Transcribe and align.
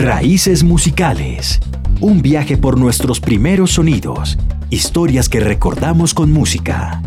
Raíces 0.00 0.62
musicales. 0.62 1.58
Un 2.00 2.22
viaje 2.22 2.56
por 2.56 2.78
nuestros 2.78 3.18
primeros 3.18 3.72
sonidos. 3.72 4.38
Historias 4.70 5.28
que 5.28 5.40
recordamos 5.40 6.14
con 6.14 6.30
música. 6.30 7.02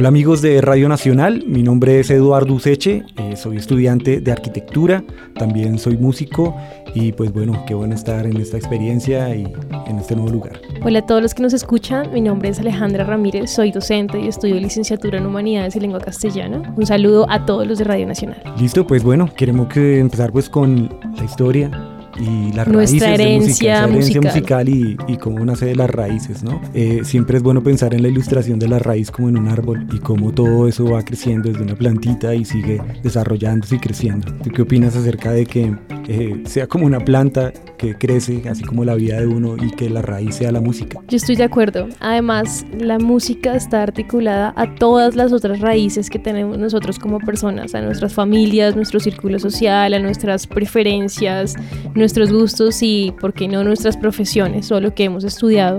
Hola 0.00 0.08
amigos 0.08 0.40
de 0.40 0.62
Radio 0.62 0.88
Nacional, 0.88 1.44
mi 1.46 1.62
nombre 1.62 2.00
es 2.00 2.08
Eduardo 2.08 2.54
Useche, 2.54 3.04
eh, 3.18 3.36
soy 3.36 3.58
estudiante 3.58 4.22
de 4.22 4.32
arquitectura, 4.32 5.04
también 5.34 5.78
soy 5.78 5.98
músico 5.98 6.56
y 6.94 7.12
pues 7.12 7.30
bueno, 7.34 7.64
qué 7.66 7.74
bueno 7.74 7.94
estar 7.94 8.24
en 8.24 8.38
esta 8.38 8.56
experiencia 8.56 9.36
y 9.36 9.44
en 9.86 9.98
este 9.98 10.16
nuevo 10.16 10.30
lugar. 10.30 10.58
Hola 10.82 11.00
a 11.00 11.06
todos 11.06 11.20
los 11.20 11.34
que 11.34 11.42
nos 11.42 11.52
escuchan, 11.52 12.14
mi 12.14 12.22
nombre 12.22 12.48
es 12.48 12.58
Alejandra 12.58 13.04
Ramírez, 13.04 13.50
soy 13.50 13.72
docente 13.72 14.18
y 14.18 14.28
estudio 14.28 14.54
licenciatura 14.54 15.18
en 15.18 15.26
Humanidades 15.26 15.76
y 15.76 15.80
Lengua 15.80 16.00
Castellana. 16.00 16.72
Un 16.78 16.86
saludo 16.86 17.26
a 17.28 17.44
todos 17.44 17.66
los 17.66 17.76
de 17.76 17.84
Radio 17.84 18.06
Nacional. 18.06 18.42
Listo, 18.58 18.86
pues 18.86 19.02
bueno, 19.02 19.28
queremos 19.36 19.68
que 19.68 19.98
empezar 19.98 20.32
pues 20.32 20.48
con 20.48 20.98
la 21.14 21.24
historia 21.24 21.89
y 22.18 22.52
las 22.52 22.66
Nuestra 22.66 23.08
raíces 23.08 23.20
herencia 23.20 23.86
de 23.86 23.92
música, 23.92 24.22
musical. 24.22 24.24
musical 24.24 24.68
y, 24.68 24.96
y 25.08 25.16
cómo 25.16 25.44
nace 25.44 25.66
de 25.66 25.76
las 25.76 25.90
raíces, 25.90 26.42
¿no? 26.42 26.60
Eh, 26.74 27.00
siempre 27.04 27.36
es 27.38 27.42
bueno 27.42 27.62
pensar 27.62 27.94
en 27.94 28.02
la 28.02 28.08
ilustración 28.08 28.58
de 28.58 28.68
la 28.68 28.78
raíz 28.78 29.10
como 29.10 29.28
en 29.28 29.38
un 29.38 29.48
árbol 29.48 29.86
y 29.92 29.98
cómo 29.98 30.32
todo 30.32 30.66
eso 30.68 30.84
va 30.84 31.02
creciendo 31.04 31.48
desde 31.50 31.62
una 31.62 31.74
plantita 31.76 32.34
y 32.34 32.44
sigue 32.44 32.80
desarrollándose 33.02 33.76
y 33.76 33.78
creciendo. 33.78 34.32
¿Tú 34.42 34.50
qué 34.50 34.62
opinas 34.62 34.96
acerca 34.96 35.32
de 35.32 35.46
que 35.46 35.74
eh, 36.12 36.42
sea 36.44 36.66
como 36.66 36.86
una 36.86 36.98
planta 36.98 37.52
que 37.78 37.94
crece, 37.94 38.42
así 38.48 38.64
como 38.64 38.84
la 38.84 38.96
vida 38.96 39.20
de 39.20 39.28
uno 39.28 39.54
y 39.56 39.70
que 39.70 39.88
la 39.88 40.02
raíz 40.02 40.34
sea 40.34 40.50
la 40.50 40.60
música? 40.60 40.98
Yo 41.06 41.16
estoy 41.16 41.36
de 41.36 41.44
acuerdo. 41.44 41.88
Además, 42.00 42.66
la 42.76 42.98
música 42.98 43.54
está 43.54 43.84
articulada 43.84 44.52
a 44.56 44.74
todas 44.74 45.14
las 45.14 45.32
otras 45.32 45.60
raíces 45.60 46.10
que 46.10 46.18
tenemos 46.18 46.58
nosotros 46.58 46.98
como 46.98 47.20
personas, 47.20 47.76
a 47.76 47.80
nuestras 47.80 48.12
familias, 48.12 48.74
nuestro 48.74 48.98
círculo 48.98 49.38
social, 49.38 49.94
a 49.94 50.00
nuestras 50.00 50.48
preferencias, 50.48 51.54
nuestros 51.94 52.32
gustos 52.32 52.82
y, 52.82 53.14
por 53.20 53.32
qué 53.32 53.46
no, 53.46 53.62
nuestras 53.62 53.96
profesiones 53.96 54.72
o 54.72 54.80
lo 54.80 54.92
que 54.92 55.04
hemos 55.04 55.22
estudiado. 55.22 55.78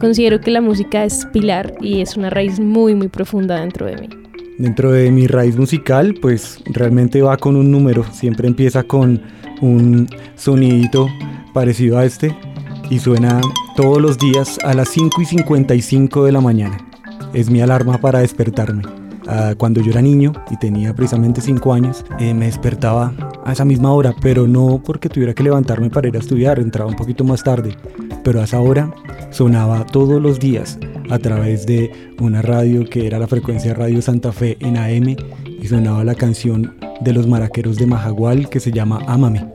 Considero 0.00 0.40
que 0.40 0.52
la 0.52 0.62
música 0.62 1.04
es 1.04 1.26
pilar 1.34 1.74
y 1.82 2.00
es 2.00 2.16
una 2.16 2.30
raíz 2.30 2.58
muy, 2.60 2.94
muy 2.94 3.08
profunda 3.08 3.60
dentro 3.60 3.84
de 3.84 3.96
mí. 3.98 4.25
Dentro 4.58 4.90
de 4.90 5.10
mi 5.10 5.26
raíz 5.26 5.56
musical, 5.56 6.14
pues 6.20 6.60
realmente 6.64 7.20
va 7.20 7.36
con 7.36 7.56
un 7.56 7.70
número, 7.70 8.04
siempre 8.12 8.48
empieza 8.48 8.84
con 8.84 9.22
un 9.60 10.08
sonidito 10.34 11.08
parecido 11.52 11.98
a 11.98 12.04
este 12.04 12.34
y 12.88 12.98
suena 12.98 13.40
todos 13.76 14.00
los 14.00 14.18
días 14.18 14.58
a 14.64 14.72
las 14.72 14.88
5 14.88 15.20
y 15.20 15.24
55 15.26 16.24
de 16.24 16.32
la 16.32 16.40
mañana. 16.40 16.78
Es 17.34 17.50
mi 17.50 17.60
alarma 17.60 17.98
para 17.98 18.20
despertarme. 18.20 18.82
Ah, 19.26 19.54
cuando 19.58 19.82
yo 19.82 19.90
era 19.90 20.00
niño 20.00 20.32
y 20.50 20.56
tenía 20.56 20.94
precisamente 20.94 21.40
5 21.40 21.72
años, 21.74 22.04
eh, 22.18 22.32
me 22.32 22.46
despertaba 22.46 23.12
a 23.46 23.52
esa 23.52 23.64
misma 23.64 23.92
hora, 23.92 24.12
pero 24.20 24.48
no 24.48 24.82
porque 24.84 25.08
tuviera 25.08 25.32
que 25.32 25.44
levantarme 25.44 25.88
para 25.88 26.08
ir 26.08 26.16
a 26.16 26.18
estudiar, 26.18 26.58
entraba 26.58 26.90
un 26.90 26.96
poquito 26.96 27.22
más 27.22 27.44
tarde, 27.44 27.76
pero 28.24 28.40
a 28.40 28.44
esa 28.44 28.60
hora 28.60 28.92
sonaba 29.30 29.86
todos 29.86 30.20
los 30.20 30.40
días 30.40 30.78
a 31.10 31.18
través 31.20 31.64
de 31.64 31.92
una 32.20 32.42
radio 32.42 32.84
que 32.84 33.06
era 33.06 33.20
la 33.20 33.28
frecuencia 33.28 33.72
Radio 33.72 34.02
Santa 34.02 34.32
Fe 34.32 34.56
en 34.58 34.76
AM 34.76 35.16
y 35.62 35.66
sonaba 35.68 36.02
la 36.02 36.16
canción 36.16 36.74
de 37.00 37.12
los 37.12 37.28
maraqueros 37.28 37.76
de 37.76 37.86
Majagual 37.86 38.48
que 38.48 38.58
se 38.58 38.72
llama 38.72 38.98
Ámame. 39.06 39.46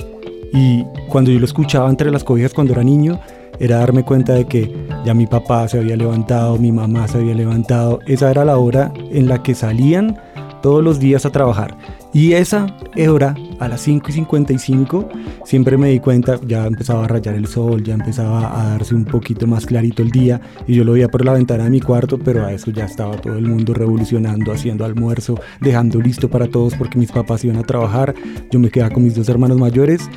Y 0.54 0.86
cuando 1.10 1.30
yo 1.30 1.40
lo 1.40 1.46
escuchaba 1.46 1.90
entre 1.90 2.12
las 2.12 2.24
cobijas 2.24 2.54
cuando 2.54 2.72
era 2.72 2.84
niño, 2.84 3.20
era 3.60 3.78
darme 3.78 4.04
cuenta 4.04 4.34
de 4.34 4.46
que 4.46 4.74
ya 5.06 5.14
mi 5.14 5.28
papá 5.28 5.68
se 5.68 5.78
había 5.78 5.98
levantado, 5.98 6.58
mi 6.58 6.72
mamá 6.72 7.10
se 7.10 7.18
había 7.18 7.36
levantado. 7.36 8.00
Esa 8.08 8.32
era 8.32 8.46
la 8.46 8.58
hora 8.58 8.94
en 9.12 9.28
la 9.28 9.44
que 9.44 9.54
salían 9.54 10.18
todos 10.62 10.82
los 10.84 11.00
días 11.00 11.26
a 11.26 11.32
trabajar. 11.32 11.78
Y 12.14 12.34
esa 12.34 12.68
hora, 13.10 13.36
a 13.62 13.68
las 13.68 13.82
5 13.82 14.10
y 14.10 14.14
55, 14.14 15.10
siempre 15.46 15.78
me 15.78 15.90
di 15.90 16.00
cuenta, 16.00 16.40
ya 16.48 16.66
empezaba 16.66 17.06
a 17.06 17.08
rayar 17.08 17.36
el 17.36 17.46
sol, 17.46 17.84
ya 17.84 17.94
empezaba 17.94 18.60
a 18.60 18.70
darse 18.72 18.96
un 18.96 19.06
poquito 19.06 19.46
más 19.46 19.68
clarito 19.68 20.02
el 20.02 20.10
día. 20.10 20.42
Y 20.66 20.74
yo 20.74 20.84
lo 20.84 20.94
veía 20.94 21.10
por 21.10 21.24
la 21.24 21.34
ventana 21.34 21.66
de 21.66 21.70
mi 21.70 21.80
cuarto, 21.80 22.18
pero 22.18 22.44
a 22.44 22.52
eso 22.52 22.72
ya 22.72 22.86
estaba 22.86 23.16
todo 23.18 23.38
el 23.38 23.48
mundo 23.48 23.76
revolucionando, 23.76 24.52
haciendo 24.52 24.84
almuerzo, 24.84 25.40
dejando 25.60 26.02
listo 26.02 26.28
para 26.28 26.48
todos 26.48 26.74
porque 26.74 26.98
mis 26.98 27.12
papás 27.12 27.46
iban 27.46 27.58
a 27.58 27.64
trabajar. 27.64 28.16
Yo 28.50 28.60
me 28.60 28.72
quedaba 28.72 28.90
con 28.96 29.04
mis 29.04 29.14
dos 29.14 29.30
hermanos 29.30 29.60
mayores 29.60 30.10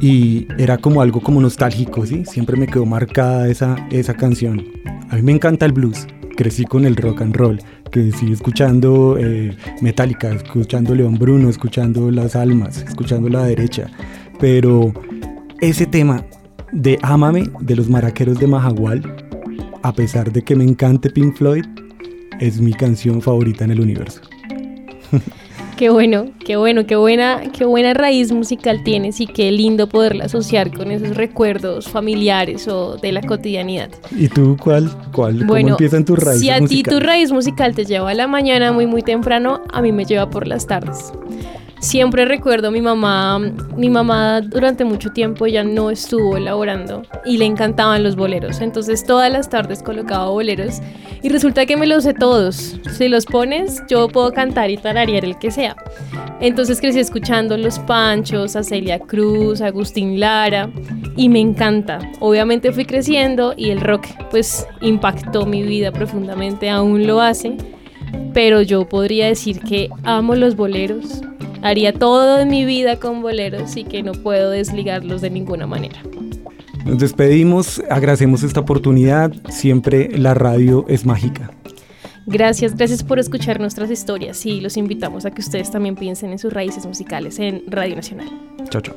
y 0.00 0.46
era 0.56 0.78
como 0.78 1.02
algo 1.02 1.20
como 1.20 1.40
nostálgico, 1.40 2.06
¿sí? 2.06 2.24
Siempre 2.24 2.56
me 2.56 2.68
quedó 2.68 2.86
marcada 2.86 3.48
esa, 3.48 3.74
esa 3.90 4.14
canción. 4.14 4.64
A 5.10 5.16
mí 5.16 5.22
me 5.22 5.32
encanta 5.32 5.66
el 5.66 5.72
blues, 5.72 6.06
crecí 6.36 6.64
con 6.64 6.84
el 6.84 6.96
rock 6.96 7.22
and 7.22 7.36
roll, 7.36 7.60
crecí 7.90 8.32
escuchando 8.32 9.16
eh, 9.18 9.56
Metallica, 9.80 10.32
escuchando 10.32 10.94
León 10.94 11.14
Bruno, 11.18 11.48
escuchando 11.48 12.10
Las 12.10 12.36
Almas, 12.36 12.82
escuchando 12.82 13.28
La 13.28 13.44
Derecha, 13.44 13.88
pero 14.38 14.92
ese 15.60 15.86
tema 15.86 16.24
de 16.72 16.98
Ámame 17.02 17.50
de 17.60 17.76
los 17.76 17.88
maraqueros 17.88 18.38
de 18.38 18.46
Majagual, 18.46 19.02
a 19.82 19.92
pesar 19.92 20.32
de 20.32 20.42
que 20.42 20.56
me 20.56 20.64
encante 20.64 21.10
Pink 21.10 21.36
Floyd, 21.36 21.64
es 22.40 22.60
mi 22.60 22.72
canción 22.72 23.20
favorita 23.20 23.64
en 23.64 23.72
el 23.72 23.80
universo. 23.80 24.22
Qué 25.82 25.90
bueno, 25.90 26.26
qué 26.38 26.54
bueno, 26.54 26.86
qué 26.86 26.94
buena, 26.94 27.42
qué 27.52 27.64
buena 27.64 27.92
raíz 27.92 28.30
musical 28.30 28.84
tienes 28.84 29.20
y 29.20 29.26
qué 29.26 29.50
lindo 29.50 29.88
poderla 29.88 30.26
asociar 30.26 30.70
con 30.70 30.92
esos 30.92 31.16
recuerdos 31.16 31.88
familiares 31.88 32.68
o 32.68 32.98
de 32.98 33.10
la 33.10 33.20
cotidianidad. 33.20 33.90
¿Y 34.16 34.28
tú 34.28 34.56
cuál? 34.60 34.88
cuál 35.10 35.38
¿Cómo 35.38 35.48
Bueno, 35.48 35.70
empiezan 35.70 36.04
tus 36.04 36.20
raíces 36.20 36.40
si 36.40 36.50
a 36.50 36.60
ti 36.64 36.84
tu 36.84 37.00
raíz 37.00 37.32
musical 37.32 37.74
te 37.74 37.84
lleva 37.84 38.10
a 38.10 38.14
la 38.14 38.28
mañana 38.28 38.70
muy 38.70 38.86
muy 38.86 39.02
temprano, 39.02 39.60
a 39.72 39.82
mí 39.82 39.90
me 39.90 40.04
lleva 40.04 40.30
por 40.30 40.46
las 40.46 40.68
tardes. 40.68 41.12
Siempre 41.82 42.24
recuerdo 42.26 42.70
mi 42.70 42.80
mamá, 42.80 43.40
mi 43.76 43.90
mamá 43.90 44.40
durante 44.40 44.84
mucho 44.84 45.10
tiempo 45.10 45.48
ya 45.48 45.64
no 45.64 45.90
estuvo 45.90 46.36
elaborando 46.36 47.02
y 47.24 47.38
le 47.38 47.44
encantaban 47.44 48.04
los 48.04 48.14
boleros. 48.14 48.60
Entonces 48.60 49.04
todas 49.04 49.32
las 49.32 49.50
tardes 49.50 49.82
colocaba 49.82 50.28
boleros 50.28 50.80
y 51.22 51.28
resulta 51.28 51.66
que 51.66 51.76
me 51.76 51.88
los 51.88 52.04
sé 52.04 52.14
todos. 52.14 52.78
Si 52.96 53.08
los 53.08 53.26
pones, 53.26 53.82
yo 53.90 54.06
puedo 54.06 54.32
cantar 54.32 54.70
y 54.70 54.76
tararear 54.76 55.24
el 55.24 55.36
que 55.40 55.50
sea. 55.50 55.74
Entonces 56.40 56.80
crecí 56.80 57.00
escuchando 57.00 57.56
Los 57.56 57.80
Panchos, 57.80 58.54
a 58.54 58.62
Celia 58.62 59.00
Cruz, 59.00 59.60
a 59.60 59.66
Agustín 59.66 60.20
Lara 60.20 60.70
y 61.16 61.28
me 61.28 61.40
encanta. 61.40 61.98
Obviamente 62.20 62.70
fui 62.70 62.84
creciendo 62.84 63.54
y 63.56 63.70
el 63.70 63.80
rock 63.80 64.06
pues 64.30 64.68
impactó 64.82 65.46
mi 65.46 65.64
vida 65.64 65.90
profundamente, 65.90 66.70
aún 66.70 67.08
lo 67.08 67.20
hace, 67.20 67.56
pero 68.32 68.62
yo 68.62 68.88
podría 68.88 69.26
decir 69.26 69.58
que 69.58 69.88
amo 70.04 70.36
los 70.36 70.54
boleros. 70.54 71.22
Haría 71.62 71.92
todo 71.92 72.40
en 72.40 72.48
mi 72.48 72.64
vida 72.64 72.98
con 72.98 73.22
boleros 73.22 73.76
y 73.76 73.84
que 73.84 74.02
no 74.02 74.12
puedo 74.12 74.50
desligarlos 74.50 75.20
de 75.20 75.30
ninguna 75.30 75.66
manera. 75.66 76.02
Nos 76.84 76.98
despedimos, 76.98 77.80
agradecemos 77.88 78.42
esta 78.42 78.60
oportunidad, 78.60 79.32
siempre 79.48 80.10
la 80.18 80.34
radio 80.34 80.84
es 80.88 81.06
mágica. 81.06 81.52
Gracias, 82.26 82.76
gracias 82.76 83.04
por 83.04 83.18
escuchar 83.18 83.60
nuestras 83.60 83.90
historias 83.90 84.44
y 84.46 84.60
los 84.60 84.76
invitamos 84.76 85.24
a 85.24 85.30
que 85.30 85.40
ustedes 85.40 85.70
también 85.70 85.94
piensen 85.94 86.32
en 86.32 86.38
sus 86.38 86.52
raíces 86.52 86.86
musicales 86.86 87.38
en 87.38 87.62
Radio 87.68 87.94
Nacional. 87.94 88.28
Chao, 88.68 88.80
chao. 88.80 88.96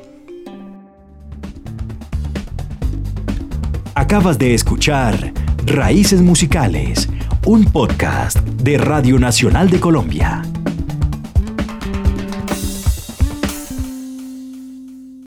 Acabas 3.94 4.38
de 4.38 4.54
escuchar 4.54 5.32
Raíces 5.64 6.20
Musicales, 6.20 7.08
un 7.46 7.64
podcast 7.64 8.38
de 8.38 8.78
Radio 8.78 9.18
Nacional 9.18 9.70
de 9.70 9.80
Colombia. 9.80 10.42